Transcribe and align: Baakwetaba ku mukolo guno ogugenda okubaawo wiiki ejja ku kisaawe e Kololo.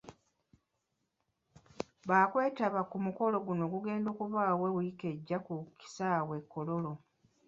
Baakwetaba 2.09 2.81
ku 2.89 2.95
mukolo 3.05 3.35
guno 3.45 3.61
ogugenda 3.67 4.07
okubaawo 4.11 4.65
wiiki 4.75 5.05
ejja 5.13 5.37
ku 5.45 5.53
kisaawe 5.79 6.33
e 6.41 6.45
Kololo. 6.53 6.93